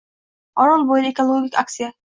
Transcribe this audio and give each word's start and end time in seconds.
Orolbo‘yida 0.65 1.13
ekologik 1.15 1.63
aksiya 1.65 1.95